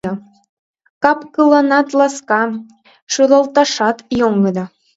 [1.03, 2.41] Кап-кылланат ласка,
[3.13, 4.63] шӱлалташат йоҥгыдо!